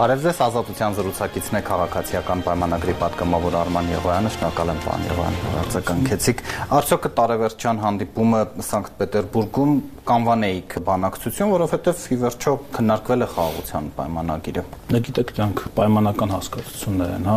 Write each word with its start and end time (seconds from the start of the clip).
Բարև 0.00 0.22
ձեզ, 0.24 0.38
Ազատության 0.40 0.94
զրուցակիցն 0.96 1.56
է 1.58 1.60
քաղաքացիական 1.66 2.42
պայմանագրի 2.46 2.94
պատգամավոր 3.02 3.56
Արման 3.60 3.90
Եղոյանը, 3.92 4.30
շնորհակալ 4.32 4.72
եմ 4.72 4.80
պարոն 4.86 5.04
Եղոյան, 5.10 5.36
արձագանքեցիք։ 5.60 6.40
Արդյոք 6.78 7.08
տարեվերջյան 7.20 7.82
հանդիպումը 7.84 8.40
Սանկտ 8.70 8.94
Պետերբուրգում 9.00 9.74
կանվանեիք 10.10 10.76
բանակցություն, 10.86 11.50
որովհետև 11.52 12.00
ի 12.00 12.16
վերջո 12.24 12.52
քննարկվել 12.74 13.20
է 13.20 13.28
խաղաղության 13.30 13.90
պայմանագիրը։ 14.00 14.62
Դա 14.90 15.00
գիտեք, 15.06 15.32
դրանք 15.36 15.60
պայմանական 15.76 16.32
հասկացություններ 16.34 17.12
են, 17.20 17.28
հա, 17.30 17.36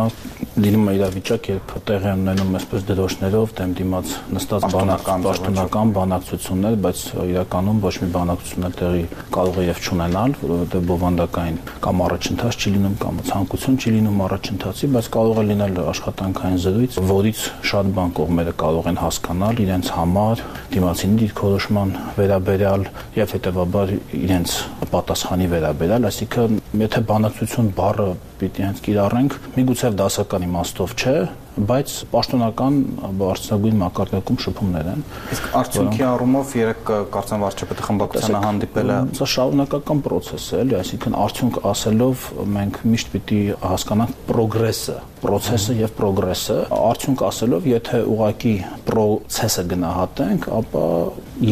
լինում 0.64 0.88
է 0.88 0.94
իրավիճակ, 0.94 1.48
երբ 1.54 1.74
տեղի 1.90 2.08
են 2.14 2.24
ունենում 2.24 2.56
այսպես 2.58 2.86
դրոշներով 2.88 3.54
դեմ 3.60 3.74
դիմաց 3.78 4.14
նստած 4.34 4.66
բանակցական 4.74 5.24
պաշտոնական 5.28 5.94
բանակցություններ, 5.98 6.76
բայց 6.84 7.04
իրականում 7.34 7.80
ոչ 7.84 7.94
մի 8.04 8.08
բանակցություններ 8.14 8.76
տեղի 8.80 9.04
կարող 9.34 9.60
է 9.60 9.66
եւ 9.68 9.82
չունենալ, 9.84 10.36
որովհետեւ 10.44 10.86
բովանդակային 10.94 11.58
կամ 11.84 12.04
առաջընթաց 12.04 12.53
չի 12.58 12.70
լինում 12.74 12.94
կամ 13.02 13.20
ցանկություն 13.28 13.76
չի 13.80 13.92
լինում 13.94 14.22
առաջընթացի, 14.24 14.88
բայց 14.94 15.08
կարող 15.14 15.40
է 15.40 15.44
լինել 15.50 15.78
աշխատանքային 15.84 16.58
զրույց, 16.64 16.98
որից 17.10 17.42
շատ 17.70 17.92
բան 17.98 18.14
կողմերը 18.18 18.54
կարող 18.64 18.88
են 18.90 19.00
հասկանալ 19.04 19.62
իրենց 19.64 19.90
համար, 19.94 20.42
դիմացինի 20.74 21.18
դիրքորոշման 21.24 21.94
վերաբերյալ 22.18 22.86
եւ 23.18 23.34
հետեւաբար 23.34 23.94
իրենց 24.24 24.58
պատասխանի 24.94 25.48
վերաբերյալ, 25.54 26.08
այսինքն 26.10 26.60
եթե 26.84 27.04
բանակցություն 27.14 27.72
բառը 27.78 28.10
պիտի 28.40 28.64
հենց 28.64 28.84
կիրառենք, 28.84 29.38
միգուցե 29.54 29.90
դասական 30.00 30.46
իմաստով 30.48 30.94
չէ, 30.94 31.16
բայց 31.54 31.92
պաշտոնական 32.10 32.78
բարձրագույն 33.20 33.76
մակարդակում 33.78 34.38
շփումներ 34.44 34.88
են։ 34.90 35.04
Իսկ 35.34 35.44
արդյունքի 35.60 36.04
առումով 36.08 36.54
երեք 36.58 36.90
կարծեմ 37.14 37.44
վարչապետը 37.44 37.86
խմբակցությանը 37.88 38.40
հանդիպել 38.44 38.92
է։ 38.94 38.98
Սա 39.18 39.28
շարունակական 39.34 40.02
process 40.08 40.48
է, 40.50 40.60
էլի, 40.64 40.76
այսինքն 40.80 41.16
արդյունք 41.24 41.60
ասելով 41.70 42.26
մենք 42.58 42.80
միշտ 42.94 43.12
պիտի 43.14 43.40
հասկանանք 43.62 44.18
պրոգրեսը, 44.34 44.96
process-ը 45.24 45.76
եւ 45.78 45.94
պրոգրեսը։ 45.98 46.58
Արդյունք 46.74 47.24
ասելով, 47.30 47.68
եթե 47.70 48.00
ուղակի 48.14 48.54
process-ը 48.90 49.64
գնահատենք, 49.74 50.48
ապա 50.58 50.86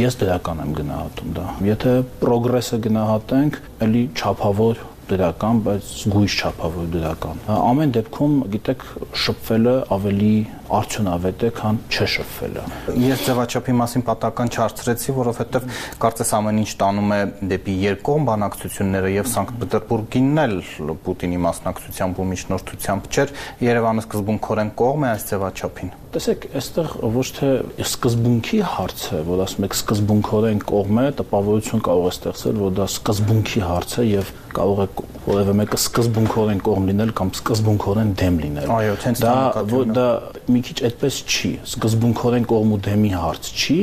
ես 0.03 0.19
դրական 0.23 0.63
եմ 0.67 0.75
գնահատում 0.83 1.37
դա։ 1.39 1.47
Եթե 1.73 1.95
պրոգրեսը 2.23 2.81
գնահատենք, 2.87 3.61
էլի 3.87 4.03
չափավոր 4.19 4.83
դրական, 5.13 5.63
բայց 5.67 5.93
զգույշ 6.03 6.37
չափավոր 6.43 6.91
դրական։ 6.97 7.43
Ամեն 7.53 7.95
դեպքում, 7.97 8.37
գիտեք, 8.57 8.85
շփվելը 9.23 9.77
ավելի 9.97 10.35
արդյունավետ 10.79 11.43
է, 11.43 11.51
քան 11.59 11.81
չշփվելը։ 11.93 12.65
Ես 13.03 13.25
ձևաչափի 13.29 13.75
մասին 13.79 14.05
պատական 14.09 14.53
չարցրեցի, 14.53 15.15
որովհետև 15.19 15.67
կարծես 16.03 16.33
ամեն 16.39 16.61
ինչ 16.63 16.71
տանում 16.83 17.13
է 17.13 17.21
դեպի 17.53 17.75
երկկողմ 17.83 18.29
բանակցությունները 18.33 19.13
եւ 19.13 19.31
Սանկտ 19.33 19.59
Պետերբուրգինն 19.63 20.43
էլ 20.43 20.57
Պուտինի 21.03 21.43
մասնակցությամբ 21.47 22.23
ու 22.23 22.29
միջնորդությամբ 22.33 23.11
չէր, 23.13 23.35
Երևանը 23.63 24.07
սկզբունքորեն 24.07 24.73
կողմ 24.83 25.05
է 25.07 25.13
այս 25.13 25.29
ձևաչափին։ 25.33 25.93
Տեսեք, 26.13 26.43
այստեղ 26.61 26.89
ոչ 27.15 27.25
թե 27.39 27.51
սկզբունքի 27.87 28.59
հարց 28.69 29.05
է, 29.17 29.21
որ 29.31 29.43
ասում 29.47 29.65
եք 29.65 29.77
սկզբունքորեն 29.79 30.59
կողմ 30.69 30.99
է, 31.01 31.05
տպավորություն 31.23 31.85
կարող 31.89 32.05
է 32.05 32.13
ստեղծել, 32.13 32.59
որ 32.63 32.75
դա 32.77 32.89
սկզբունքի 32.93 33.63
հարց 33.65 33.95
է 33.97 34.05
եւ 34.11 34.33
կարող 34.53 34.83
է 34.83 34.87
որևէ 35.23 35.55
մեկը 35.63 35.79
սկզբունքորեն 35.79 36.61
կողմ 36.67 36.89
լինել 36.91 37.13
կամ 37.17 37.31
սկզբունքորեն 37.39 38.11
դեմ 38.21 38.39
լինել։ 38.43 38.73
Այո, 38.77 38.95
հենց 39.07 39.23
դա 39.23 39.35
դա 39.97 40.07
մի 40.53 40.62
քիչ 40.67 40.77
այդպես 40.89 41.17
չի, 41.29 41.51
սկզբունքորեն 41.73 42.47
կողմ 42.53 42.75
ու 42.77 42.81
դեմի 42.87 43.11
հարց 43.23 43.51
չի, 43.53 43.79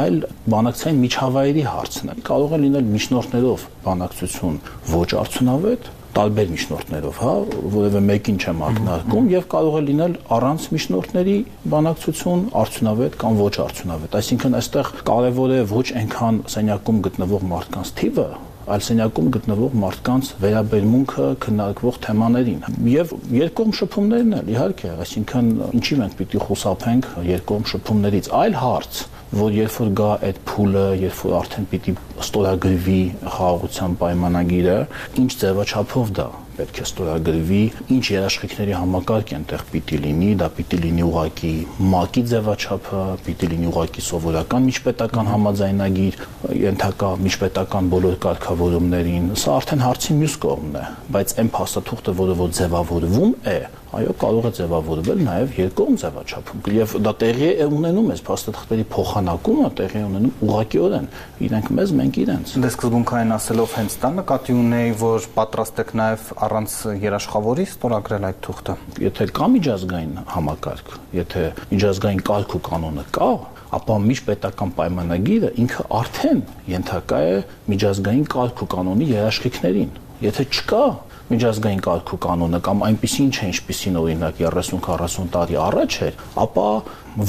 այլ 0.00 0.18
բանակցային 0.54 1.00
միջավայրի 1.04 1.64
հարցն 1.70 2.10
է։ 2.10 2.18
Կարող 2.30 2.50
է 2.50 2.60
լինել 2.64 2.90
միջնորդներով 2.90 3.64
բանակցություն 3.86 4.60
ոչ 4.90 5.08
արդյունավետ, 5.20 5.90
տարբեր 6.10 6.48
միջնորդներով, 6.50 7.18
հա, 7.22 7.34
որևէ 7.70 8.00
մեկին 8.08 8.38
չեմ 8.42 8.62
ակնարկում 8.66 9.28
եւ 9.30 9.44
կարող 9.54 9.76
է 9.78 9.82
լինել 9.86 10.16
առանց 10.36 10.66
միջնորդների 10.74 11.36
բանակցություն 11.74 12.44
արդյունավետ 12.64 13.18
կամ 13.22 13.40
ոչ 13.40 13.54
արդյունավետ։ 13.66 14.16
Այսինքն 14.20 14.58
այստեղ 14.60 14.92
կարևոր 15.10 15.54
է 15.54 15.60
ոչ 15.70 15.86
այնքան 16.02 16.40
սենյակում 16.56 17.02
գտնվող 17.06 17.46
մարդկանց 17.54 17.92
թիվը, 18.00 18.26
այլ 18.70 18.84
սենյակում 18.86 19.30
գտնվող 19.36 19.76
մարդկանց 19.84 20.32
վերաբերմունքը 20.44 21.28
քննարկվող 21.44 22.00
թեմաներին 22.06 22.60
եւ 22.90 23.14
երկկողմ 23.36 23.72
շփումներն 23.80 24.36
էլ 24.40 24.52
իհարկե 24.54 24.92
այսինքն 25.04 25.48
ինչի 25.80 25.98
մենք 26.00 26.18
պիտի 26.20 26.42
խուսափենք 26.46 27.08
երկկողմ 27.30 27.66
շփումներից 27.74 28.30
այլ 28.40 28.60
հարց 28.60 29.02
որ 29.30 29.52
երբ 29.54 29.74
որ 29.78 29.90
գա 29.94 30.06
այդ 30.26 30.38
փուլը, 30.50 30.84
երբ 31.04 31.18
որ 31.22 31.34
արդեն 31.38 31.66
պիտի 31.70 31.92
ստորագրվի 32.24 33.02
խաղաղության 33.36 33.92
պայմանագիրը, 34.00 34.78
ինչ 35.22 35.30
ձևաչափով 35.44 36.10
դա 36.18 36.26
պետք 36.60 36.80
է 36.80 36.84
ստորագրվի, 36.84 37.60
ինչ 37.96 38.04
երաշխիքների 38.12 38.74
համակարգ 38.76 39.32
այնտեղ 39.40 39.62
պիտի 39.70 40.00
լինի, 40.04 40.30
դա 40.40 40.48
պիտի 40.58 40.80
լինի 40.84 41.04
ուղակի 41.08 41.52
ՄԱԿ-ի 41.80 42.22
ձևաչափը, 42.30 43.02
պիտի 43.24 43.50
լինի 43.54 43.70
ուղակի 43.70 44.04
սովորական 44.10 44.68
միջպետական 44.68 45.30
համաձայնագիր, 45.30 46.20
ենթակա 46.60 47.10
միջպետական 47.24 47.90
բոլոր 47.96 48.16
կարգավորումներին, 48.26 49.28
սա 49.40 49.56
արդեն 49.60 49.84
հարցի 49.86 50.18
մյուս 50.20 50.38
կողմն 50.44 50.80
է, 50.80 50.84
բայց 51.16 51.36
այն 51.40 51.52
փաստաթուղթը, 51.56 52.16
որը 52.20 52.38
որ 52.40 52.56
ձևավորվում 52.60 53.36
է, 53.40 53.58
այո, 53.90 54.12
կարող 54.20 54.46
է 54.46 54.50
ձևավորվել 54.54 55.22
նաև 55.26 55.54
երկկողմ 55.58 55.96
ձևաչափում։ 56.00 56.60
Եվ 56.76 56.92
դա 57.02 57.12
տեղի 57.20 57.48
է 57.50 57.66
ունենում 57.74 58.10
այս 58.14 58.22
փաստաթղթերի 58.28 58.84
փոխանակումը 58.94 59.70
տեղի 59.80 60.02
ունենում 60.06 60.44
ուղղակիորեն։ 60.46 61.08
Իրենք 61.46 61.70
մեզ, 61.80 61.94
մենք 62.00 62.20
իրենց։ 62.22 62.54
Դե 62.62 62.70
սկզբունքային 62.70 63.34
ասելով 63.34 63.74
հենց 63.80 63.96
դա 64.04 64.10
նկատի 64.20 64.56
ունեի, 64.60 64.92
որ 65.00 65.28
պատրաստ 65.34 65.82
եք 65.82 65.92
նաև 66.00 66.30
առանց 66.46 66.76
երաշխավորի 67.10 67.66
ստորագրել 67.70 68.28
այդ 68.30 68.40
թուղթը։ 68.46 68.76
Եթե 69.10 69.28
կա 69.40 69.48
միջազգային 69.58 70.14
համակարգ, 70.30 70.94
եթե 71.18 71.44
միջազգային 71.74 72.22
կարգ 72.30 72.54
ու 72.54 72.62
կանոնը 72.70 73.04
կա, 73.10 73.30
ապա 73.70 73.96
միջպետական 74.02 74.70
պայմանագիրը 74.78 75.50
ինքը 75.62 75.84
արդեն 76.00 76.40
ենթակա 76.70 77.20
է 77.30 77.36
միջազգային 77.70 78.24
կարգ 78.34 78.62
ու 78.64 78.68
կանոնի 78.74 79.06
երաշխիքներին։ 79.10 79.92
Եթե 80.20 80.46
չկա, 80.50 80.82
միջազգային 81.30 81.82
կարգ 81.86 82.10
ու 82.14 82.18
կանոնը 82.24 82.60
կամ 82.66 82.82
այնպեսին 82.90 83.30
չէ, 83.30 83.48
ինչպեսին 83.50 83.98
օրինակ 84.00 84.40
30-40 84.42 85.28
տարի 85.36 85.58
առաջ 85.64 85.98
էր, 86.10 86.18
ապա 86.44 86.68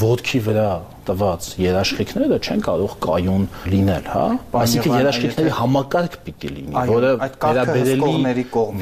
ոդքի 0.02 0.40
վրա 0.46 0.70
տված 1.06 1.48
երաշխիքները 1.62 2.38
չեն 2.42 2.62
կարող 2.66 2.94
կայուն 3.02 3.44
լինել, 3.72 4.06
հա? 4.12 4.24
Այսինքն 4.62 4.94
երաշխիքների 5.02 5.52
համակարգ 5.58 6.16
պիտի 6.26 6.50
լինի, 6.52 6.74
որը 6.92 7.10
վերաբերելի 7.42 8.12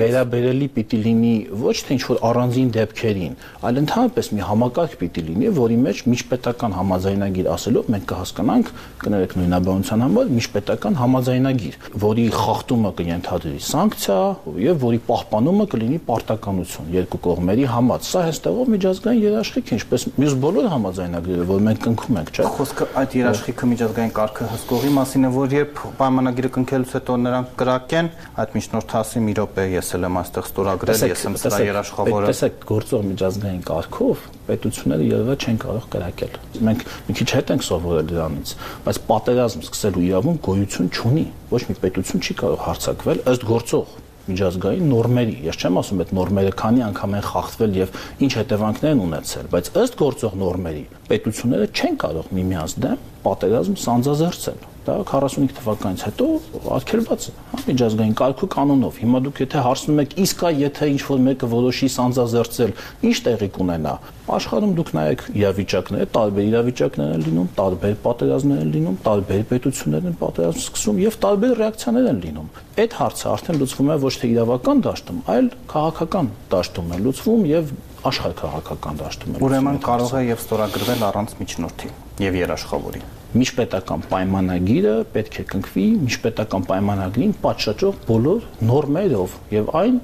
վերաբերելի 0.00 0.69
պիտի 0.76 1.00
լինի 1.06 1.34
ոչ 1.60 1.76
թե 1.86 1.97
ինչ 1.97 2.03
որ 2.10 2.20
առանձին 2.31 2.70
դեպքերին, 2.76 3.34
այլ 3.70 3.81
ընդհանրապես 3.81 4.31
մի 4.31 4.47
համակարգ 4.50 4.97
պիտի 5.00 5.25
լինի, 5.31 5.50
որի 5.60 5.78
մեջ 5.86 6.03
միջպետական 6.10 6.76
համաձայնագիր 6.81 7.50
ասելով 7.54 7.91
մենք 7.94 8.06
կհասկանանք, 8.10 8.72
կներեք 9.00 9.37
նույնաբանության 9.41 10.04
համար 10.06 10.32
միջպետական 10.41 10.98
համաձայնագիր, 11.00 11.78
որի 12.04 12.26
խախտումը 12.41 12.92
կենթադրի 13.00 13.60
սանկցիա 13.70 14.19
եւ 14.60 14.84
որի 14.84 15.00
պահպանումը 15.10 15.66
կլինի 15.75 15.98
պարտականություն 16.10 16.91
երկու 16.94 17.20
կողմերի 17.26 17.66
համար։ 17.70 18.04
Սա 18.10 18.25
հստակով 18.28 18.70
միջազգային 18.75 19.22
երաշխիք 19.25 19.70
է, 19.70 19.78
ինչպես 19.81 20.06
մյուս 20.20 20.37
բոլոր 20.44 20.69
համաձայնագրերը, 20.75 21.47
որ 21.50 21.64
մենք 21.70 21.82
կնքում 21.87 22.09
կնքում 22.10 22.19
եք, 22.21 22.31
չէ՞։ 22.34 22.47
Խոսքը 22.56 22.87
այդ 23.00 23.12
երաշխիքը 23.21 23.66
միջազգային 23.71 24.12
կարգը 24.16 24.47
հսկողի 24.50 24.91
մասին 24.97 25.26
է, 25.26 25.31
որ 25.37 25.54
երբ 25.54 25.82
պայմանագիրը 26.00 26.50
կնքելուց 26.56 26.94
հետո 26.97 27.16
նրանք 27.21 27.53
կրակեն, 27.60 28.10
այդ 28.43 28.56
միջնորդ 28.59 28.94
ասի 29.00 29.22
մի 29.26 29.34
րոպե 29.38 29.66
ես 29.71 29.91
էլ 29.94 30.06
եմ 30.10 30.19
այստեղ 30.20 30.49
ստորագրել, 30.50 31.04
ես 31.10 31.25
եմ 31.31 31.38
սրա 31.41 31.60
երաշխավորը։ 31.70 32.31
Տեսեք, 32.31 32.59
գործող 32.70 33.06
միջազգային 33.10 33.62
կարգով 33.70 34.26
պետությունները 34.50 35.09
երևի 35.10 35.38
չեն 35.41 35.60
կարող 35.60 35.88
կրակել։ 35.94 36.38
Մենք 36.70 36.87
մի 37.06 37.19
քիչ 37.20 37.28
հետ 37.31 37.54
ենք 37.54 37.66
սովորել 37.70 38.10
դրանից, 38.10 38.54
բայց 38.91 39.00
պատերազմ 39.10 39.65
սկսելու 39.70 40.06
իրավունք 40.10 40.47
գոյություն 40.50 40.91
չունի։ 40.91 41.26
Ոչ 41.50 41.62
մի 41.70 41.76
պետություն 41.84 42.25
չի 42.26 42.38
կարող 42.41 42.65
հարցակվել 42.66 43.26
ըստ 43.31 43.50
գործող 43.50 43.99
միջազգային 44.28 44.90
նորմերի։ 44.90 45.37
Ես 45.49 45.61
չեմ 45.61 45.81
ասում 45.81 46.02
այդ 46.05 46.12
նորմերը 46.20 46.52
քանի 46.61 46.84
անգամ 46.90 47.17
են 47.20 47.25
խախտվել 47.31 47.78
եւ 47.81 47.99
ինչ 48.26 48.32
հետևանքներ 48.40 48.90
են 48.90 49.05
ունեցել, 49.06 49.49
բայց 49.55 49.70
ըստ 49.81 49.99
գործող 50.00 50.37
նորմերի 50.40 50.84
պետությունները 51.11 51.70
չեն 51.75 51.96
կարող 52.05 52.28
միմյանց 52.37 52.75
դեմ 52.84 53.06
պատերազմ 53.25 53.81
սանձազերծել 53.84 54.69
դա 54.87 54.94
45 55.05 55.52
թվականից 55.58 56.02
հետո 56.06 56.26
արգելված 56.72 57.25
է, 57.28 57.32
հա, 57.50 57.58
միջազգային 57.67 58.14
կարգու 58.17 58.49
կանոնով։ 58.55 59.00
Հիմա 59.02 59.20
դուք 59.26 59.40
եթե 59.44 59.64
հարցնում 59.67 60.00
եք, 60.05 60.14
իսկ 60.25 60.44
այ 60.49 60.55
եթե 60.61 60.88
ինչ 60.94 61.02
որ 61.11 61.20
մեկը 61.26 61.50
որոշի 61.52 61.88
սանձազերծել, 61.96 62.72
ինչ 63.11 63.17
տեղի 63.26 63.49
կունենա։ 63.56 63.94
Աշխարհում 64.31 64.72
դուք 64.78 64.93
նայեք 64.96 65.25
իրավիճակները, 65.40 66.08
տարբեր 66.17 66.49
իրավիճակներ 66.50 67.12
են 67.19 67.25
լինում, 67.26 67.49
տարբեր 67.61 67.94
պատերազմներ 68.06 68.61
են 68.64 68.72
լինում, 68.76 68.99
տարբեր 69.05 69.44
պետություններ 69.50 70.08
են 70.11 70.17
պատերազմ 70.20 70.61
սկսում 70.64 71.00
եւ 71.05 71.19
տարբեր 71.26 71.55
ռեակցիաներ 71.61 72.11
են 72.11 72.20
լինում։ 72.25 72.50
Այդ 72.81 72.96
հարցը 73.00 73.26
արդեն 73.31 73.61
լուծվում 73.61 73.90
է 73.90 73.96
ոչ 74.00 74.14
թե 74.20 74.31
իրավական 74.31 74.84
դաշտում, 74.87 75.22
այլ 75.34 75.50
քաղաքական 75.75 76.31
դաշտում 76.55 76.94
է 76.94 77.00
լուծվում 77.11 77.49
եւ 77.50 77.75
աշխարհ 78.08 78.35
քաղաքական 78.41 79.00
դաշտում 79.00 79.35
է։ 79.37 79.43
Ուրեմն 79.44 79.81
կարող 79.85 80.14
է 80.17 80.23
եւ 80.31 80.44
ստորագրվել 80.44 81.02
առանց 81.11 81.35
միջնորդի 81.41 81.91
եւ 82.25 82.38
երաշխավորի 82.41 83.02
միջպետական 83.31 84.00
պայմանագիրը 84.11 84.94
պետք 85.14 85.37
է 85.41 85.43
կնքվի 85.50 85.85
միջպետական 86.06 86.64
պայմանագրին 86.70 87.35
պատշաճող 87.44 88.00
բոլոր 88.08 88.49
նորմերով 88.70 89.37
եւ 89.55 89.69
այն 89.81 90.00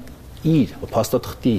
իր 0.47 0.73
փաստաթղթի 0.93 1.53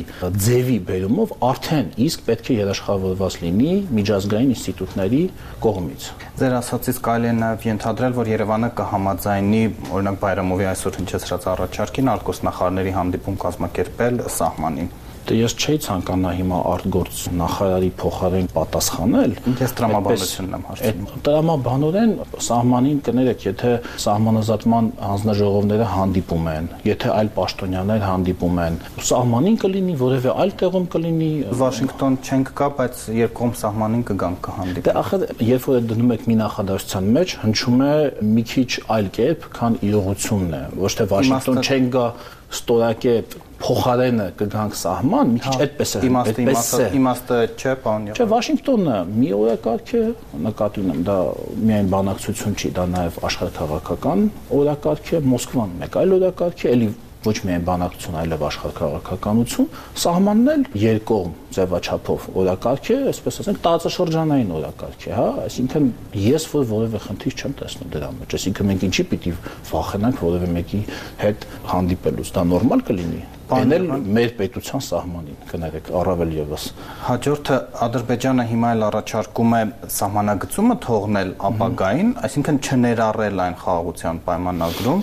ձևի 0.45 0.77
բերումով 0.89 1.33
արդեն 1.49 1.91
իսկ 2.07 2.23
պետք 2.29 2.49
է 2.49 2.57
երաշխավորված 2.59 3.37
լինի 3.43 3.73
միջազգային 3.99 4.53
ինստիտուտների 4.55 5.23
կողմից։ 5.65 6.07
Ձեր 6.39 6.57
ասացից 6.61 7.01
կարելի 7.09 7.29
է 7.29 7.35
նաև 7.43 7.67
ենթադրել, 7.69 8.17
որ 8.23 8.31
Երևանը 8.33 8.71
կհամաձայնի 8.79 9.63
օրինակ 9.99 10.23
Բայրամովի 10.23 10.69
այսօր 10.73 10.99
հնչեցրած 11.03 11.49
առաջարկին 11.59 12.13
արտգործնախարարների 12.15 12.97
հանդիպում 12.99 13.39
կազմակերպել 13.45 14.25
սահմանին։ 14.39 14.91
ես 15.37 15.55
չէի 15.59 15.79
ցանկանա 15.85 16.31
հիմա 16.39 16.59
արտգործ 16.73 17.21
նախարարի 17.39 17.89
փոխարեն 18.01 18.47
պատասխանել։ 18.55 19.35
Ես 19.59 19.75
տրամաբանությունն 19.79 20.57
եմ 20.59 20.65
հարցնում։ 20.69 21.23
Տրամաբանորեն 21.29 22.13
սահմանին 22.49 23.01
կներեք, 23.09 23.45
եթե 23.49 23.73
սահմանազատման 24.05 24.91
հանձնաժողովները 25.09 25.89
հանդիպում 25.93 26.49
են, 26.55 26.71
եթե 26.89 27.13
այլ 27.19 27.31
պաշտոնյաներ 27.39 28.07
հանդիպում 28.09 28.61
են, 28.65 28.79
սահմանին 29.09 29.59
կլինի, 29.65 29.97
որևէ 30.03 30.35
այլ 30.39 30.55
տեղում 30.63 30.89
կլինի։ 30.95 31.31
Վաշինգտոն 31.59 32.19
չենք 32.29 32.53
գա, 32.59 32.71
բայց 32.79 33.03
երկկողմ 33.19 33.55
սահմանին 33.59 34.05
կգանք 34.09 34.41
կհանդիպենք։ 34.49 34.89
Դե 34.89 34.97
ախր 35.03 35.27
երբ 35.49 35.69
որ 35.69 35.87
դնում 35.93 36.15
եք 36.19 36.27
մի 36.29 36.39
նախադասության 36.39 37.13
մեջ, 37.19 37.37
հնչում 37.43 37.85
է 37.89 37.93
մի 38.39 38.45
քիչ 38.49 38.71
այլ 38.99 39.13
կերպ, 39.19 39.49
քան 39.59 39.79
իրողությունն 39.89 40.59
է։ 40.59 40.63
Ոչ 40.79 40.93
թե 40.99 41.09
Վաշինգտոն 41.13 41.63
չենք 41.69 41.93
գա 41.99 42.07
ստորակետ 42.49 43.37
փոխարենը 43.59 44.27
կգանք 44.39 44.77
սահման, 44.79 45.33
մի 45.35 45.41
քիչ 45.45 45.55
այդպես 45.65 45.95
է, 45.99 46.03
այդպես 46.21 46.69
է։ 46.79 46.87
Իմաստը 46.99 47.39
չէ, 47.59 47.73
պարոն 47.83 48.07
Չէ, 48.15 48.27
Վաշինգտոնը 48.33 48.99
մի 49.19 49.31
օրակարգ 49.39 49.93
է, 49.99 50.03
նկատի 50.47 50.85
ունեմ, 50.85 51.03
դա 51.09 51.19
միայն 51.67 51.91
բանակցություն 51.95 52.57
չի, 52.59 52.73
դա 52.79 52.87
նաև 52.95 53.19
աշխարհքաղաքական 53.29 54.25
օրակարգ 54.63 55.13
է, 55.19 55.23
Մոսկվան 55.35 55.77
մեկ 55.83 56.01
այլ 56.03 56.17
օրակարգ 56.19 56.65
է, 56.65 56.73
ելի 56.79 56.91
ոչ 57.27 57.35
միայն 57.49 57.65
բանակցություն, 57.67 58.17
այլև 58.23 58.43
աշխարհքաղաքականություն, 58.49 59.67
սահմանն 59.99 60.51
էլ 60.55 60.67
երկկողմ 60.79 61.33
ձևաչափով 61.57 62.27
օրակարգ 62.43 62.91
է, 62.93 62.99
այսպես 63.13 63.41
ասենք, 63.43 63.61
տարածաշրջանային 63.65 64.53
օրակարգ 64.59 65.07
է, 65.09 65.15
հա, 65.17 65.27
այսինքն 65.47 65.89
ես 66.25 66.47
որ 66.53 66.69
որևէ 66.75 67.03
խնդիր 67.07 67.39
չեմ 67.39 67.57
տեսնում 67.63 67.95
դրա 67.97 68.13
մեջ, 68.19 68.37
այսինքն 68.39 68.71
մենք 68.73 68.87
ինչի 68.89 69.09
պիտի 69.15 69.35
վախենանք 69.73 70.23
որևէ 70.29 70.53
մեկի 70.59 70.85
հետ 71.25 71.51
հանդիպելուց, 71.73 72.33
դա 72.39 72.47
նորմալ 72.53 72.87
կլինի 72.93 73.25
Էնել 73.49 73.85
մեր 74.13 74.33
պետության 74.37 74.83
սահմանին, 74.85 75.37
կներեք, 75.49 75.87
առավել 75.97 76.33
եւս։ 76.37 76.65
Հաջորդը 77.07 77.57
Ադրբեջանը 77.87 78.45
հիմա 78.51 78.73
էլ 78.75 78.83
առաջարկում 78.89 79.55
է 79.57 79.61
սահմանագծումը 79.95 80.77
թողնել 80.85 81.31
ապագային, 81.49 82.11
այսինքն 82.29 82.61
չներառել 82.69 83.43
այն 83.47 83.57
խաղաղության 83.63 84.21
պայմանագրում 84.29 85.01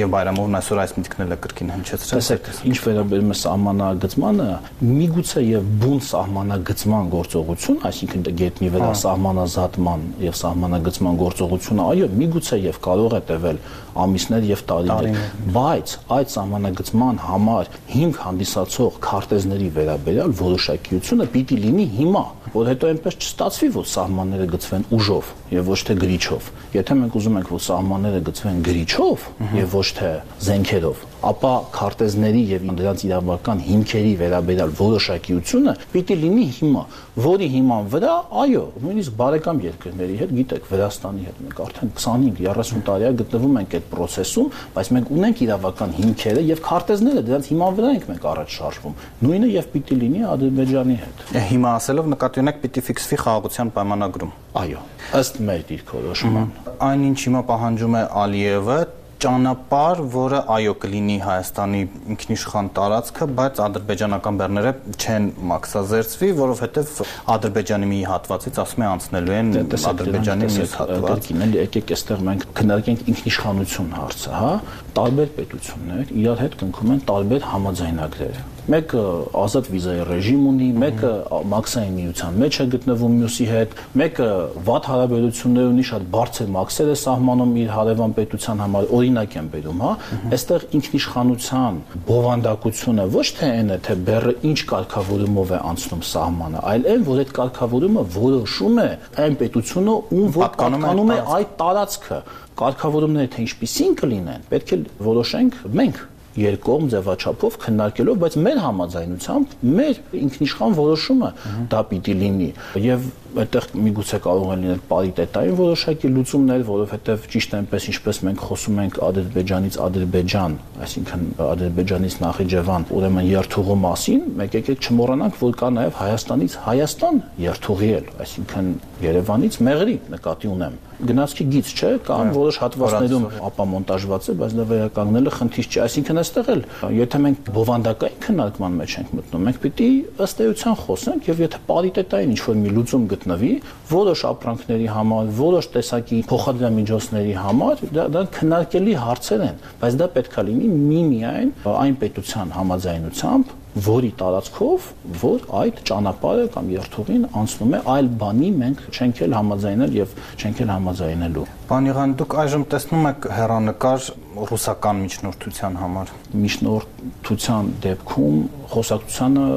եւ 0.00 0.10
Բայրամովն 0.14 0.58
այսօր 0.58 0.82
այս 0.84 0.96
միտքն 0.98 1.24
էլ 1.24 1.34
է 1.34 1.38
կրկին 1.44 1.72
հնչեցրել։ 1.74 2.18
Տեսեք, 2.18 2.50
ինչ 2.74 2.78
վերաբերում 2.88 3.30
է 3.30 3.38
սահմանագծմանը, 3.44 4.48
միգուցե 4.90 5.44
եւ 5.54 5.70
բուն 5.84 6.00
սահմանագծման 6.08 7.10
գործողություն, 7.12 7.78
այսինքն 7.88 8.22
գետնի 8.40 8.70
վրա 8.74 8.88
հա։ 8.90 8.98
սահմանազատման 9.04 10.04
եւ 10.24 10.38
սահմանագծման 10.40 11.18
գործողությունը, 11.20 11.86
այո, 11.94 12.08
միգուցե 12.24 12.58
եւ 12.64 12.78
կարող 12.84 13.16
է 13.18 13.20
տևել 13.30 13.60
ամիսներ 14.04 14.46
եւ 14.48 14.62
տարիներ, 14.70 15.18
բայց 15.54 15.92
այդ 16.16 16.32
սահմանագծման 16.34 17.20
համար 17.24 17.70
հիմք 17.94 18.20
հանդիսացող 18.24 18.98
քարտեզների 19.04 19.68
վերաբերյալ 19.76 20.34
որոշակիությունը 20.40 21.28
պիտի 21.34 21.58
լինի 21.64 21.86
հիմա, 22.00 22.24
որ 22.54 22.70
հետո 22.72 22.90
այնպես 22.94 23.18
չստացվի, 23.22 23.70
որ 23.74 23.88
սահմանները 23.94 24.48
գծվեն 24.54 24.86
ուժով 24.98 25.32
եւ 25.54 25.70
ոչ 25.74 25.80
թե 25.88 25.98
գրիչով։ 26.02 26.52
Եթե 26.74 26.98
մենք 27.04 27.18
ուզում 27.20 27.38
ենք, 27.40 27.50
որ 27.54 27.64
սահմանները 27.70 28.22
գծվեն 28.30 28.62
գրիչով 28.68 29.28
եւ 29.62 29.74
ոչ 29.78 29.88
թե 29.98 30.10
զենքերով, 30.48 31.04
ապա 31.30 31.52
քարտեզների 31.74 32.42
եւ 32.50 32.64
դրանց 32.78 33.02
իրավական 33.08 33.60
հիմքերի 33.64 34.12
վերաբերյալ 34.20 34.72
որոշակիությունը 34.78 35.74
պիտի 35.94 36.16
լինի 36.24 36.46
հիմա, 36.58 36.82
որի 37.24 37.48
հիման 37.54 37.88
վրա, 37.94 38.14
այո, 38.44 38.62
նույնիսկ 38.84 39.16
բարեկամ 39.20 39.60
երկրների 39.64 40.16
հետ, 40.20 40.34
գիտեք, 40.38 40.68
Վրաստանի 40.74 41.26
հետ 41.28 41.38
մենք 41.44 41.60
արդեն 41.64 41.92
25-30 41.94 42.84
տարի 42.88 43.06
է 43.08 43.12
գտնվում 43.20 43.58
ենք 43.62 43.76
այդ 43.78 43.86
process-ում, 43.94 44.48
բայց 44.74 44.90
մենք 44.94 45.12
ունենք 45.14 45.42
իրավական 45.44 45.94
հիմքերը 46.00 46.44
եւ 46.50 46.62
քարտեզները, 46.64 47.24
դրանց 47.28 47.50
հիման 47.54 47.78
վրա 47.78 47.92
ենք 47.94 48.08
մենք 48.10 48.26
առաջ 48.34 48.56
շարժվում։ 48.58 48.98
Նույնը 49.24 49.50
եւ 49.54 49.70
պիտի 49.74 49.98
լինի 50.02 50.26
Ադրբեջանի 50.34 50.98
հետ։ 51.04 51.24
Հիմա 51.54 51.74
ասելով 51.78 52.10
նկատի 52.14 52.44
ունեք 52.44 52.60
պիտի 52.64 52.84
ֆիքսվի 52.88 53.20
խաղաղության 53.24 53.72
պայմանագրում։ 53.78 54.34
Այո, 54.64 54.82
ըստ 55.20 55.40
մեր 55.48 55.64
դիրքորոշման։ 55.70 56.52
Այնինչ 56.90 57.18
հիմա 57.24 57.42
պահանջում 57.48 57.98
է 57.98 58.04
Ալիևը 58.24 58.78
ճանապարհ, 59.24 60.00
որը 60.14 60.40
այո 60.54 60.72
կլինի 60.84 61.16
Հայաստանի 61.24 61.80
ինքնիշխան 62.14 62.70
տարածքը, 62.76 63.28
բայց 63.40 63.60
ադրբեջանական 63.64 64.40
բեռները 64.40 64.72
չեն 65.00 65.28
մաքսազերծվի, 65.50 66.30
որովհետև 66.40 66.92
Ադրբեջանի 67.34 67.90
մի 67.94 68.00
հատվածից 68.10 68.60
ասում 68.64 68.84
է 68.84 68.88
անցնելու 68.94 69.36
են 69.40 69.52
դե, 69.54 69.80
Ադրբեջանի 69.94 70.50
մյուս 70.54 70.74
հատված։ 70.80 71.28
Գիտեն, 71.30 71.54
եկեք 71.64 71.94
այստեղ 71.96 72.24
մենք 72.30 72.48
քննարկենք 72.60 73.06
ինքնիշխանություն 73.14 73.94
հարցը, 73.98 74.34
հա։ 74.44 74.52
Տարբեր 74.98 75.32
պետություններ 75.40 76.12
իրար 76.24 76.44
հետ 76.44 76.58
կնքում 76.64 76.94
են 76.94 77.06
տարբեր 77.14 77.48
համաձայնագրեր 77.54 78.53
մեկը 78.64 79.00
ազատ 79.36 79.66
վիզայի 79.74 80.04
ռեժիմ 80.08 80.44
ունի, 80.48 80.66
մեկը 80.80 81.08
մաքսային 81.52 81.96
միության 81.98 82.38
մեջ 82.40 82.56
է 82.56 82.64
գտնվում 82.74 83.16
մյուսի 83.20 83.46
հետ, 83.50 83.74
մեկը 84.00 84.28
վատ 84.68 84.88
հարաբերություններ 84.88 85.66
ունի, 85.74 85.84
շատ 85.90 86.06
բարձր 86.14 86.48
մաքսեր 86.54 86.92
է 86.94 86.96
սահմանում 87.02 87.52
իր 87.60 87.72
հարևան 87.74 88.14
պետության 88.18 88.62
համար, 88.64 88.88
օրինակ 88.98 89.36
եմ 89.36 89.50
բերում, 89.52 89.82
հա։ 89.84 89.92
Այստեղ 90.34 90.64
ինքնիշխանության 90.80 91.78
բովանդակությունը 92.08 93.06
ոչ 93.14 93.26
թե 93.36 93.50
այն 93.54 93.74
է, 93.74 93.78
թե 93.84 93.98
բեռը 94.08 94.34
ինչ 94.48 94.58
կարգավորումով 94.72 95.52
է 95.54 95.60
անցնում 95.74 96.02
սահմանը, 96.14 96.64
այլ 96.72 96.88
այն, 96.94 97.04
որ 97.04 97.22
այդ 97.24 97.36
կարգավորումը 97.36 98.06
որոշում 98.14 98.80
է 98.84 98.88
այն 99.24 99.38
պետությունը, 99.44 99.98
ում 100.14 100.32
որ 100.34 100.48
պատկանում 100.54 101.14
է 101.14 101.20
այդ 101.34 101.54
տարածքը 101.60 102.18
կարգավորումները 102.54 103.30
թե 103.34 103.44
ինչպիսին 103.44 103.96
կլինեն, 103.98 104.44
պետք 104.50 104.74
է 104.74 104.82
որոշենք 105.04 105.62
մենք 105.74 106.02
երկկողմ 106.40 106.88
ձևաչափով 106.94 107.58
քննարկելով, 107.64 108.16
բայց 108.24 108.36
մեր 108.44 108.60
համաձայնությամբ 108.64 109.54
մեր 109.78 110.00
ինքնիշխան 110.24 110.76
որոշումը 110.78 111.30
դա 111.74 111.82
պիտի 111.90 112.16
լինի 112.24 112.50
եւ 112.84 113.06
այդտեղ 113.42 113.66
միգուցե 113.84 114.18
կարող 114.24 114.50
են 114.54 114.62
լինել 114.64 114.82
պարիտետային 114.90 115.56
որոշակի 115.58 116.10
լուծումներ, 116.14 116.64
որովհետև 116.68 117.26
ճիշտ 117.34 117.56
այնպես 117.58 117.88
ինչպես 117.92 118.20
մենք 118.28 118.44
խոսում 118.48 118.80
ենք 118.84 118.98
Ադրբեջանից 119.08 119.78
Ադրբեջան, 119.84 120.56
այսինքն 120.86 121.26
Ադրբեջանից 121.48 122.16
Նախիջևան, 122.24 122.88
ուրեմն 122.94 123.28
երթուղու 123.34 123.78
մասին, 123.84 124.24
մեկ 124.40 124.58
եկեք 124.60 124.88
չմոռանանք, 124.88 125.38
որ 125.44 125.58
կա 125.64 125.70
նաև 125.74 126.00
Հայաստանից 126.04 126.58
Հայաստան 126.64 127.22
երթուղի 127.44 127.92
էլ, 127.98 128.10
այսինքն 128.24 128.74
Երևանից 129.04 129.62
Մեղրի 129.68 129.96
նկատի 130.14 130.52
ունեմ 130.54 130.82
գնացքի 131.02 131.44
գիծ 131.50 131.70
չէ, 131.74 131.88
կան 132.06 132.28
որոշ 132.34 132.58
հատվածներում 132.62 133.24
ապա 133.48 133.64
մոնտաժված 133.70 134.28
է, 134.30 134.34
բայց 134.40 134.52
դա 134.58 134.66
վերականգնելը 134.70 135.32
խնդիր 135.34 135.68
չէ։ 135.68 135.80
Այսինքն 135.84 136.20
այստեղ 136.22 136.50
էլ, 136.54 136.62
եթե 136.94 137.20
մենք 137.24 137.50
բովանդակային 137.56 138.20
քննարկման 138.24 138.78
մեջ 138.78 138.94
ենք 139.00 139.12
մտնում, 139.18 139.44
մենք 139.48 139.58
պիտի 139.64 139.88
ըստ 140.24 140.42
էության 140.44 140.78
խոսենք 140.84 141.28
եւ 141.32 141.42
եթե 141.44 141.60
պարիտետային 141.68 142.34
ինչ-որ 142.34 142.58
մի 142.62 142.74
լուծում 142.78 143.08
գտնվի, 143.24 143.52
որոշ 143.88 144.22
ապրանքների 144.28 144.88
համար, 144.92 145.32
որոշ 145.38 145.68
տեսակի 145.74 146.20
փոխադրամիջոցների 146.28 147.34
համար, 147.40 147.82
դա 147.96 148.06
դա 148.12 148.22
քննարկելի 148.36 148.94
հարցեր 149.00 149.44
են, 149.48 149.60
բայց 149.80 149.98
դա 150.00 150.08
պետքա 150.14 150.44
լինի 150.48 150.70
միմիայն 150.74 151.52
այն 151.74 151.94
պետության 152.04 152.52
համաձայնությամբ, 152.54 153.54
որի 153.84 154.10
տարածքով, 154.20 154.84
որ 155.18 155.46
այդ 155.58 155.80
ճանապարհը 155.88 156.44
կամ 156.54 156.68
երթուղին 156.74 157.24
անցնում 157.40 157.72
է, 157.74 157.80
այլ 157.94 158.10
բանի 158.20 158.50
մենք 158.60 158.84
չենք 158.94 159.22
էլ 159.24 159.34
համաձայնել 159.34 159.96
եւ 159.98 160.12
չենք 160.38 160.60
էլ 160.62 160.70
համաձայնելու։ 160.74 161.46
Պարոն 161.64 161.88
Եղան, 161.90 162.14
դուք 162.20 162.36
այժմ 162.44 162.66
տեսնում 162.74 163.08
եք 163.10 163.26
հերանեկար 163.34 164.06
ռուսական 164.54 165.02
միջնորդության 165.04 165.78
համար։ 165.82 166.12
Միջնորդության 166.44 167.72
դեպքում 167.84 168.38
խոսակցությանը 168.74 169.48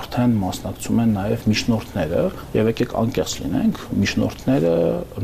արդեն 0.00 0.36
մասնակցում 0.42 1.02
են 1.02 1.16
նաև 1.18 1.48
միջնորդները 1.52 2.22
եւ 2.58 2.70
եկեք 2.72 2.94
անկեղծ 3.02 3.34
լինենք 3.42 3.82
միջնորդները 4.02 4.76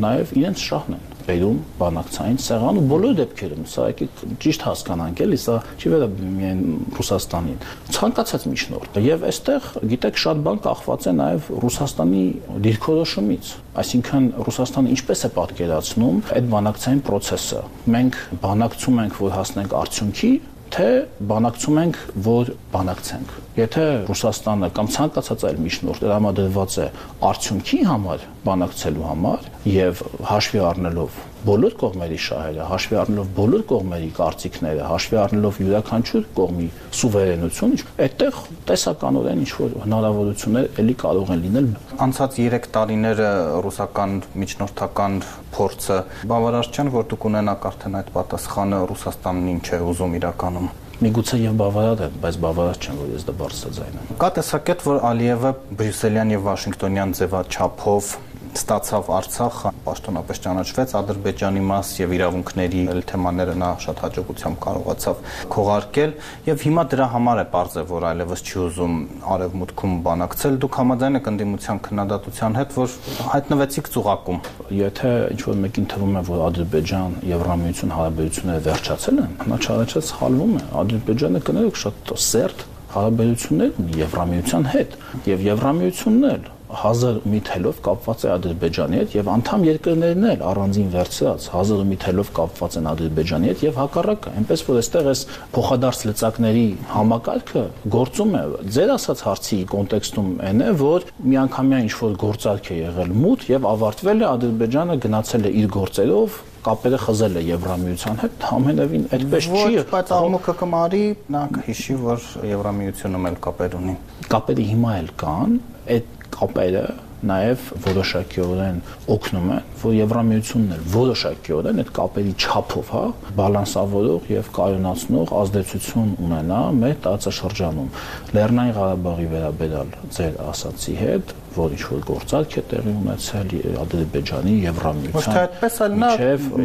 նաև 0.09 0.35
իրենց 0.43 0.67
շահն 0.69 0.99
են 0.99 1.07
բերում 1.29 1.57
բանակցային 1.77 2.39
սեղան 2.41 2.79
ու 2.81 2.85
բոլոր 2.89 3.17
դեպքերում 3.19 3.65
սա 3.69 3.87
եկեք 3.91 4.21
ճիշտ 4.45 4.63
հասկանանք 4.65 5.21
էլի 5.25 5.39
սա 5.43 5.57
չի 5.77 5.91
վերաբերում 5.93 6.39
միայն 6.39 6.63
Ռուսաստանին 6.99 7.59
ցանկացած 7.97 8.47
միջնորդ 8.49 8.99
եւ 9.05 9.27
այստեղ 9.29 9.69
գիտեք 9.93 10.21
շատ 10.25 10.43
բան 10.49 10.61
կախված 10.65 11.09
է 11.09 11.15
նաեւ 11.19 11.51
Ռուսաստանի 11.69 12.25
դիրքորոշումից 12.65 13.53
այսինքն 13.85 14.29
Ռուսաստանը 14.49 14.95
ինչպես 14.97 15.25
է 15.29 15.33
պատկերացնում 15.37 16.23
այդ 16.39 16.49
բանակցային 16.57 17.03
process-ը 17.09 17.65
մենք 17.99 18.23
բանակցում 18.49 19.03
ենք 19.05 19.21
որ 19.29 19.37
հասնենք 19.37 19.77
արդյունքի 19.85 20.33
թե 20.75 20.89
բանակցում 21.31 21.79
ենք, 21.83 21.99
որ 22.27 22.51
բանակցենք։ 22.73 23.33
Եթե 23.59 23.85
Ռուսաստանը 24.09 24.71
կամ 24.79 24.91
ցանկացած 24.97 25.45
այլ 25.49 25.63
միջնորդ 25.65 26.05
դրամադրված 26.05 26.77
է 26.79 26.87
արդյունքի 27.29 27.81
համար 27.89 28.27
բանակցելու 28.49 29.09
համար 29.09 29.49
եւ 29.79 30.03
հաշվի 30.29 30.63
առնելով 30.69 31.19
բոլոր 31.47 31.75
կողմերի 31.79 32.19
շահերը, 32.25 32.65
հաշվի 32.69 32.97
առնելով 33.03 33.29
բոլոր 33.37 33.63
կողմերի 33.71 34.09
կարծիքները, 34.19 34.87
հաշվի 34.89 35.19
առնելով 35.23 35.61
յուրաքանչյուր 35.63 36.25
կողմի 36.39 36.67
սուվերենություն, 36.99 37.77
այդտեղ 38.09 38.41
տեսականորեն 38.71 39.45
ինչ 39.45 39.53
որ 39.59 39.77
հնարավորություններ 39.85 40.83
ելի 40.83 40.97
կարող 41.05 41.33
են 41.37 41.45
լինել։ 41.47 41.71
Անցած 42.09 42.41
3 42.49 42.69
տարիները 42.79 43.31
ռուսական 43.69 44.19
միջնորդական 44.43 45.23
փորձը 45.55 46.01
բավարար 46.35 46.73
չեն, 46.75 46.93
որ 46.99 47.09
դուք 47.15 47.31
ունենաք 47.31 47.71
արդեն 47.73 47.99
այդ 48.03 48.13
պատասխանը 48.19 48.83
Ռուսաստանն 48.93 49.49
ինչ 49.55 49.67
է 49.79 49.83
ուզում 49.93 50.21
իրականում 50.23 50.71
միգուցե 50.99 51.37
եւ 51.39 51.59
բավարար 51.61 52.01
է, 52.03 52.07
բայց 52.23 52.37
բավարար 52.43 52.79
չեմ, 52.83 52.97
որ 52.99 53.11
ես 53.15 53.27
դա 53.29 53.35
բարձրաձայնեմ։ 53.39 54.09
Կա 54.19 54.31
տեսակետ, 54.39 54.81
որ 54.89 54.97
Ալիևը 55.09 55.53
բրյուսելյան 55.79 56.33
եւ 56.35 56.43
վաշինգտոնյան 56.49 57.13
ձևաչափով 57.19 58.09
ստացավ 58.59 59.11
Արցախը, 59.19 59.71
պաշտոնապես 59.87 60.41
ճանաչվեց 60.45 60.95
Ադրբեջանի 60.99 61.63
մաս 61.69 61.93
եւ 61.99 62.15
իրավունքների 62.19 62.83
թեմաները 63.09 63.55
նա 63.63 63.71
շատ 63.85 64.03
հաջողությամբ 64.05 64.59
կարողացավ 64.65 65.23
քողարկել 65.55 66.15
եւ 66.49 66.65
հիմա 66.69 66.85
դրա 66.93 67.07
համար 67.15 67.43
է 67.43 67.47
པարզ 67.49 67.77
է 67.79 67.85
որ 67.89 68.07
այլևս 68.09 68.43
չի 68.49 68.59
ուզում 68.65 68.97
արևմուտքում 69.35 69.95
բանակցել 70.09 70.59
դուք 70.63 70.79
համաձայն 70.79 71.19
եք 71.19 71.31
ընդդիմության 71.33 71.81
քննադատության 71.89 72.59
հետ 72.59 72.77
որ 72.79 72.97
հայտնվեցիք 73.33 73.91
ծուղակում 73.95 74.43
եթե 74.79 75.13
ինչ 75.35 75.41
որ 75.49 75.59
մեկին 75.65 75.89
թվում 75.93 76.19
է 76.19 76.23
որ 76.29 76.45
Ադրբեջան 76.49 77.17
Եվրամիություն 77.29 77.95
հարաբերությունները 77.99 78.65
վերջացել 78.69 79.23
են 79.25 79.33
նա 79.49 79.59
չարաչած 79.65 80.09
սխալվում 80.13 80.55
է 80.59 80.63
Ադրբեջանը 80.83 81.43
կներեք 81.49 81.83
շատ 81.85 82.15
սերտ 82.29 82.69
հարաբերություններ 82.99 83.83
ունի 83.83 83.99
Եվրամիության 84.05 84.71
հետ 84.75 84.97
եւ 85.29 85.45
Եվրամիությունն 85.49 86.31
էլ 86.35 86.47
հազար 86.69 87.19
մի 87.33 87.39
թելով 87.49 87.79
կապված 87.87 88.25
է 88.25 88.31
Ադրբեջանի 88.35 88.99
հետ 88.99 89.15
եւ 89.17 89.29
անդամ 89.33 89.63
երկրներն 89.69 90.27
էլ 90.29 90.43
առանձին 90.49 90.91
վերցրած 90.95 91.47
հազար 91.55 91.85
մի 91.89 91.99
թելով 92.05 92.33
կապված 92.39 92.77
են 92.79 92.89
Ադրբեջանի 92.93 93.51
հետ 93.53 93.63
եւ 93.65 93.79
հակառակը 93.83 94.33
այնպես 94.39 94.65
որ 94.69 94.81
այստեղ 94.83 95.09
էս 95.13 95.23
փոխադարձ 95.57 96.03
լծակների 96.09 96.67
համակարգը 96.93 97.65
գործում 97.97 98.37
է 98.39 98.43
ձեր 98.77 98.93
ասած 98.99 99.25
հարցի 99.29 99.59
կոնտեքստում 99.73 100.29
այն 100.49 100.67
է 100.69 100.71
որ 100.83 101.09
միանգամյա 101.33 101.81
ինչ 101.89 101.95
որ 102.03 102.21
գործարք 102.29 102.69
է 102.69 102.79
եղել 102.83 103.17
մութ 103.25 103.49
եւ 103.49 103.73
ավարտվել 103.73 104.23
է 104.23 104.29
Ադրբեջանը 104.29 105.01
գնացել 105.09 105.49
է 105.49 105.57
իր 105.63 105.73
գործերով 105.79 106.39
կապերը 106.69 106.99
խզել 107.01 107.39
է 107.39 107.43
Եվրամիության 107.49 108.19
հետ, 108.23 108.47
ամենևին 108.57 109.05
այդպես 109.15 109.47
չի։ 109.47 109.53
Ոչ, 109.55 109.85
բայց 109.93 110.11
աղմուկը 110.19 110.55
կմարի, 110.59 111.03
նա 111.35 111.43
կհիշի, 111.55 111.97
որ 112.03 112.27
Եվրամիությունում 112.49 113.29
էլ 113.31 113.39
կապեր 113.47 113.77
ունի։ 113.79 113.95
Կապերը 114.35 114.67
հիմա 114.73 114.95
էլ 114.99 115.11
կան, 115.23 115.55
այդ 115.95 116.18
կապերը 116.37 116.85
նաև 117.27 117.65
որոշակիորեն 117.85 118.79
օգնում 119.15 119.49
են, 119.55 119.65
որ 119.83 119.97
Եվրամիությունն 119.99 120.75
էլ 120.77 120.85
որոշակիորեն 120.95 121.83
այդ 121.83 121.91
կապերի 121.99 122.35
չափով, 122.39 122.93
հա, 122.95 123.03
բալանսավորող 123.41 124.31
եւ 124.35 124.53
կայունացնող 124.59 125.35
ազդեցություն 125.43 126.15
ունենա 126.29 126.61
մեր 126.79 126.97
տարածաշրջանում։ 127.09 127.91
Լեռնային 128.39 128.79
Ղարաբաղի 128.79 129.29
վերաբերալ 129.35 129.93
ձեր 130.19 130.41
ասացի 130.49 130.97
հետ 131.03 131.37
որ 131.59 131.75
ինչ 131.75 131.85
որ 131.89 132.03
գործարք 132.09 132.57
է 132.59 132.63
տեղի 132.71 132.93
ունեցել 132.99 133.53
Ադրբեջանի 133.83 134.55
Եվրամիության։ 134.69 135.17
Ոչ 135.17 135.25
թե 135.29 135.41
այդպես 135.43 135.79
էլ 135.87 135.95
նա 136.03 136.11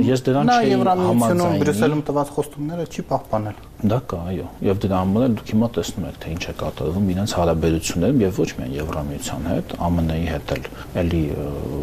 ես 0.10 0.24
դրան 0.28 0.52
չի 0.54 0.78
համաձայնում 0.84 1.56
Բրյուսելում 1.64 2.04
տված 2.10 2.34
խոստումները 2.38 2.88
չի 2.94 3.06
պահպանել։ 3.14 3.62
Դա 3.84 4.00
կա, 4.08 4.18
այո։ 4.32 4.48
Եվ 4.64 4.78
դրա 4.84 5.00
համար 5.02 5.24
էլ 5.28 5.34
դուք 5.40 5.50
հիմա 5.54 5.68
տեսնում 5.76 6.06
եք, 6.08 6.18
թե 6.24 6.30
ինչ 6.34 6.44
է 6.44 6.54
կատարվում 6.62 7.08
իրենց 7.14 7.34
հարաբերություններում 7.40 8.22
եւ 8.24 8.38
ոչ 8.44 8.50
միայն 8.60 8.76
Եվրամիության 8.80 9.48
հետ, 9.52 9.74
ԱՄՆ-ի 9.84 10.28
հետ 10.30 10.43
էլ 10.54 10.68
էլի 11.04 11.24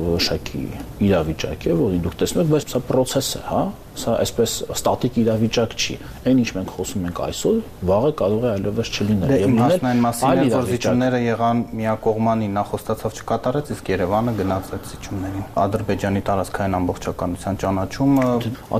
որոշակի 0.04 0.64
իրավիճակ 1.08 1.66
է, 1.70 1.76
որին 1.80 2.02
դուք 2.06 2.18
տեսնում 2.20 2.42
եք, 2.44 2.50
բայց 2.54 2.74
սա 2.74 2.80
process 2.90 3.30
է, 3.38 3.42
հա, 3.50 3.62
սա 4.00 4.14
այսպես 4.20 4.52
ստատիկ 4.74 5.16
իրավիճակ 5.20 5.72
չի։ 5.80 5.94
Այն 6.30 6.40
ինչ 6.40 6.50
մենք 6.56 6.70
խոսում 6.76 7.06
ենք 7.08 7.20
այսօր, 7.26 7.56
վաղը 7.90 8.10
կարող 8.20 8.44
է 8.44 8.50
այլևս 8.50 8.90
չլինել։ 8.94 9.32
Եվ 9.34 9.50
լինել 9.50 10.06
այլ 10.30 10.42
իրավիճակները 10.46 11.20
եղան 11.24 11.62
միակողմանի 11.80 12.48
նախոստացավ 12.54 13.18
չկատարեց, 13.20 13.72
իսկ 13.74 13.90
Երևանը 13.90 14.34
գնաց 14.40 14.70
այդ 14.76 14.88
զիջումներին։ 14.90 15.44
Ադրբեջանի 15.64 16.22
տարածքային 16.30 16.76
ամբողջականության 16.80 17.60
ճանաչումը 17.64 18.26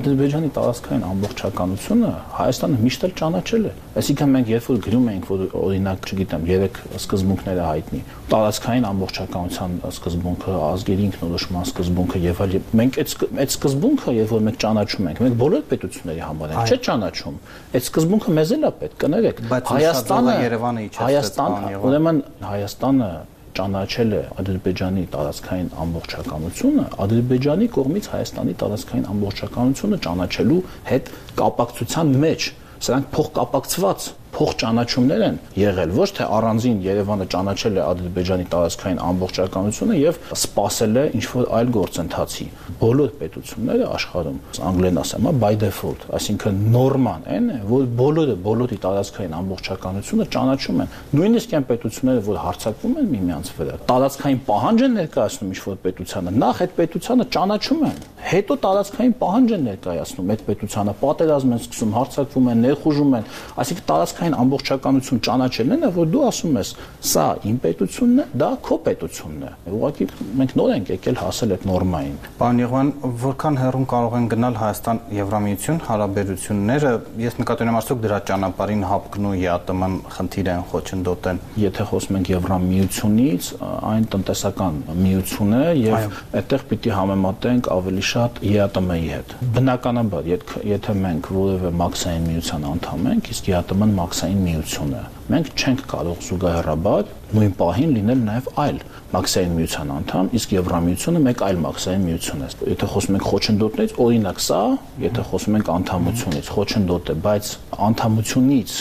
Ադրբեջանի 0.01 0.51
տարածքային 0.57 1.05
ամբողջականությունը 1.11 2.11
Հայաստանը 2.41 2.81
միշտ 2.81 3.05
էլ 3.07 3.15
ճանաչել 3.21 3.65
է։ 3.67 3.73
Այսինքն 4.01 4.31
մենք 4.31 4.51
երբ 4.51 4.67
որ 4.71 4.81
գրում 4.87 5.07
ենք, 5.11 5.25
որ 5.31 5.41
օրինակ, 5.61 6.05
չգիտեմ, 6.11 6.45
երեք 6.51 6.77
սկզբունքները 7.01 7.63
հայտնի, 7.67 8.01
տարածքային 8.31 8.85
ամբողջականության 8.91 9.70
սկզբունքը, 9.91 10.53
ազգերի 10.67 11.05
ինքնորոշման 11.07 11.67
սկզբունքը 11.71 12.21
եւ 12.25 12.41
այլ, 12.45 12.55
մենք 12.81 12.99
այդ 13.01 13.13
այդ 13.41 13.53
սկզբունքը, 13.55 14.13
երբ 14.17 14.33
որ 14.35 14.45
մենք 14.47 14.61
ճանաչում 14.61 15.09
ենք, 15.11 15.21
մենք 15.25 15.37
բոլոր 15.41 15.65
պետությունների 15.71 16.23
համար 16.27 16.55
ենք, 16.55 16.71
չէ՞ 16.71 16.79
ճանաչում։ 16.87 17.35
Այդ 17.71 17.85
սկզբունքը 17.91 18.35
մեզ 18.37 18.53
էլ 18.55 18.65
է 18.67 18.71
պետք, 18.81 18.97
կներեք։ 19.01 19.43
Հայաստանը 19.71 20.35
Երևանը 20.41 20.87
Հայաստանը, 21.01 21.75
ուրեմն 21.81 22.23
Հայաստանը 22.51 23.11
ճանաչել 23.51 24.13
է 24.15 24.21
Ադրբեջանի 24.41 25.03
տարածքային 25.11 25.69
ամբողջականությունը, 25.83 26.85
Ադրբեջանի 27.03 27.67
կողմից 27.75 28.07
Հայաստանի 28.11 28.53
տարածքային 28.61 29.09
ամբողջականությունը 29.11 29.99
ճանաչելու 30.07 30.61
հետ 30.91 31.11
կապակցության 31.41 32.13
մեջ 32.21 32.47
սրանք 32.87 33.11
փոխկապակցված 33.17 34.07
փոխճանաչումներ 34.35 35.23
են 35.27 35.37
եղել, 35.59 35.93
ոչ 35.97 36.07
թե 36.17 36.27
առանձին 36.37 36.77
Երևանը 36.85 37.25
ճանաչել 37.31 37.77
է 37.77 37.81
Ադրբեջանի 37.85 38.45
տարածքային 38.51 39.01
ամբողջականությունը 39.11 39.97
եւ 40.01 40.19
սпасել 40.41 40.99
է 41.01 41.03
ինչ 41.19 41.25
որ 41.31 41.49
այլ 41.57 41.71
գործընթացի։ 41.75 42.47
Բոլոր 42.81 43.11
պետությունները 43.21 43.89
աշխարհում, 43.91 44.37
անգլեն 44.71 45.01
ասեմ, 45.01 45.27
հա, 45.27 45.33
by 45.41 45.51
default, 45.61 46.05
այսինքն 46.15 46.61
նորման 46.75 47.27
են, 47.35 47.49
որ 47.71 47.85
բոլորը 48.01 48.35
բոլորի 48.45 48.77
տարածքային 48.85 49.35
ամբողջականությունը 49.41 50.27
ճանաչում 50.35 50.81
են։ 50.81 50.95
Նույնիսկ 51.11 51.55
այն 51.59 51.67
պետությունները, 51.71 52.23
որ 52.31 52.39
հարցակվում 52.41 52.95
են 53.01 53.11
միմյանց 53.11 53.51
վրա, 53.59 53.75
տարածքային 53.91 54.41
պահանջ 54.47 54.85
են 54.87 54.97
ներկայացնում 55.01 55.51
ինչ 55.51 55.59
որ 55.67 55.77
պետությանը, 55.85 56.33
նախ 56.41 56.61
այդ 56.61 56.75
պետությանը 56.81 57.27
ճանաչում 57.35 57.85
են, 57.91 57.99
հետո 58.31 58.57
տարածքային 58.61 59.13
պահանջ 59.21 59.53
են 59.55 59.63
ներկայացնում 59.71 60.31
այդ 60.31 60.43
պետությանը, 60.47 60.93
պատերազմ 61.01 61.53
են 61.55 61.61
սկսում, 61.61 61.95
հարցակվում 61.97 62.49
են, 62.51 62.61
ներխուժում 62.65 63.15
են, 63.17 63.25
այսինքն 63.61 63.87
տարածք 63.91 64.20
այն 64.21 64.35
ամբողջականություն 64.41 65.21
ճանաչելն 65.25 65.85
է, 65.87 65.89
որ 65.95 66.09
դու 66.13 66.23
ասում 66.29 66.57
ես, 66.61 66.71
սա 67.11 67.25
իմ 67.51 67.57
պետությունն 67.65 68.21
է, 68.21 68.25
դա 68.41 68.49
քո 68.67 68.77
պետությունն 68.85 69.45
է։ 69.47 69.51
Ուղղակի 69.71 70.07
մենք 70.41 70.53
նոր 70.61 70.73
ենք 70.75 70.91
եկել 70.91 71.17
հասել 71.21 71.53
այդ 71.55 71.65
նորմային։ 71.71 72.15
Պարոն 72.41 72.61
Եղվան, 72.61 72.91
որքան 73.21 73.59
հեռուն 73.61 73.87
կարող 73.91 74.15
են 74.21 74.27
գնալ 74.31 74.59
Հայաստան-Եվրամիություն 74.61 75.81
հարաբերությունները, 75.87 76.91
ես 77.21 77.39
նկատի 77.41 77.65
ունեմ 77.65 77.79
արդյոք 77.81 78.01
դրա 78.05 78.19
ճանապարհին 78.31 78.85
հապկնու 78.91 79.33
ԵԱՏՄ-ն 79.41 79.95
խնդիր 80.15 80.51
են 80.51 80.63
խոչընդոտեն։ 80.71 81.41
Եթե 81.61 81.85
խոսում 81.91 82.17
ենք 82.21 82.31
Եվրամիությունից, 82.31 83.49
այն 83.91 84.05
տնտեսական 84.11 84.79
միություն 85.01 85.55
է 85.57 85.63
եւ 85.81 86.19
այդտեղ 86.41 86.65
պիտի 86.71 86.93
համեմատենք 86.97 87.69
ավելի 87.71 88.05
շատ 88.11 88.41
ԵԱՏՄ-ի 88.41 89.07
հետ։ 89.11 89.35
Բնականաբար, 89.55 90.29
եթե 90.71 90.95
մենք 91.01 91.31
որևէ 91.41 91.71
մաքսային 91.81 92.27
միության 92.31 92.67
անդամ 92.71 93.07
ենք, 93.11 93.31
իսկ 93.31 93.49
ԵԱՏՄ-ն 93.51 93.95
մաքսային 94.11 94.39
միություն 94.43 94.89
է։ 94.91 95.01
Մենք 95.31 95.49
չենք 95.55 95.81
կարող 95.87 96.23
զուգահեռաբար 96.27 97.11
նույն 97.31 97.53
պահին 97.61 97.91
լինել 97.95 98.23
նաև 98.27 98.49
այլ 98.59 98.79
մաքսային 99.13 99.53
միության 99.55 99.93
անդամ, 99.95 100.29
իսկ 100.35 100.55
Եվրամիությունը 100.57 101.21
մեկ 101.27 101.43
այլ 101.47 101.61
մաքսային 101.63 102.03
միություն 102.09 102.43
է։ 102.43 102.49
Եթե 102.71 102.89
խոսում 102.91 103.15
ենք 103.15 103.27
խոչընդոտներից, 103.31 103.93
օրինակ 104.03 104.43
սա, 104.43 104.59
եթե 105.05 105.25
խոսում 105.31 105.57
ենք 105.61 105.71
անդամությունից, 105.77 106.51
խոչընդոտ 106.51 107.11
է, 107.11 107.15
բայց 107.31 107.53
անդամությունից 107.87 108.75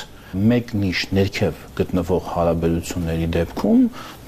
մեկ 0.51 0.75
նիշ 0.81 0.99
ներքև 1.15 1.63
գտնվող 1.79 2.27
հարաբերությունների 2.35 3.31
դեպքում 3.35 3.81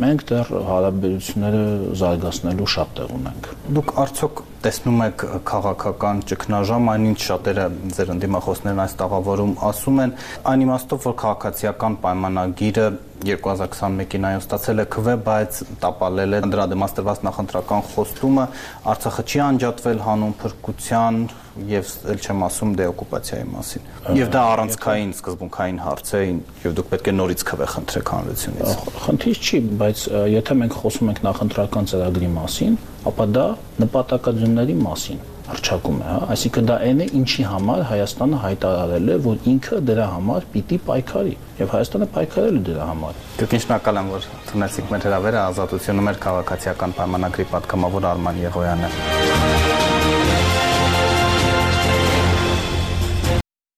մենք 0.03 0.25
դեռ 0.33 0.49
հարաբերությունները 0.71 1.67
զարգացնելու 2.03 2.71
շատ 2.75 2.97
տեղ 2.99 3.13
ունենք։ 3.19 3.53
Դուք 3.79 3.93
արդյոք 4.03 4.43
տեսնում 4.63 5.01
եք 5.07 5.25
քաղաքական 5.49 6.21
ճգնաժամ, 6.31 6.91
այնինչ 6.93 7.19
շատերը 7.23 7.65
ձեր 7.97 8.13
ընդդիմախոսներն 8.17 8.83
այս 8.83 8.95
տաղավարում 9.03 9.55
ասում 9.69 10.03
են, 10.07 10.13
այն 10.53 10.67
իմաստով, 10.67 11.07
որ 11.09 11.17
քաղաքացիական 11.23 11.97
պայմանագիրը 12.03 12.87
2021-ին 13.23 14.25
այո 14.27 14.39
ստացել 14.43 14.83
է 14.83 14.85
քվե, 14.93 15.13
բայց 15.27 15.59
տապալել 15.83 16.35
է 16.35 16.41
դրա 16.53 16.65
դեմաստրված 16.73 17.21
նախընտրական 17.29 17.85
խոստումը 17.93 18.47
Արցախը 18.93 19.25
չի 19.31 19.43
անջատվել 19.47 20.01
հանուն 20.07 20.35
փրկության 20.43 21.21
եւ 21.69 21.93
ել 22.13 22.23
չեմ 22.23 22.43
ասում 22.49 22.73
դեօկուպացիայի 22.81 23.47
մասին։ 23.53 23.89
Եվ 24.19 24.33
դա 24.33 24.43
առանցքային 24.53 25.13
սկզբունքային 25.19 25.81
հարց 25.87 26.13
է, 26.19 26.23
եւ 26.65 26.77
դուք 26.79 26.91
պետք 26.93 27.11
է 27.13 27.15
նորից 27.19 27.45
քվե 27.53 27.69
խնդրեք 27.77 28.13
հանրությունից։ 28.17 28.73
Խնդիր 29.07 29.43
չի, 29.43 29.61
բայց 29.83 30.07
եթե 30.33 30.57
մենք 30.63 30.79
խոսում 30.83 31.13
ենք 31.13 31.23
նախընտրական 31.29 31.91
ծրագրի 31.93 32.33
մասին, 32.41 32.81
ապա 33.11 33.27
դա 33.35 33.47
նպատակադրումների 33.83 34.77
մասին 34.83 35.23
հրճակում 35.53 35.97
է, 35.99 36.05
հա, 36.07 36.19
այսինքն 36.33 36.69
դա 36.71 36.77
այն 36.87 37.01
է, 37.03 37.07
ինչի 37.19 37.47
համար 37.51 37.83
Հայաստանը 37.89 38.39
հայտարարել 38.45 39.11
է, 39.11 39.17
որ 39.27 39.49
ինքը 39.53 39.81
դրա 39.91 40.07
համար 40.13 40.47
պիտի 40.55 40.79
պայքարի, 40.87 41.35
եւ 41.59 41.75
Հայաստանը 41.75 42.09
պայքարել 42.15 42.61
է 42.61 42.65
դրա 42.71 42.89
համար։ 42.93 43.21
Դուք 43.43 43.59
շնորհակալ 43.67 44.01
եմ, 44.03 44.15
որ 44.15 44.31
թողնեցիք 44.53 44.95
մեր 44.95 45.07
հրավերը 45.11 45.45
ազատությունում 45.51 46.11
մեր 46.13 46.25
քաղաքացիական 46.29 46.97
պայմանագրի 47.03 47.49
պատգամավոր 47.57 48.11
Արման 48.15 48.43
Եղոյանը։ 48.47 49.72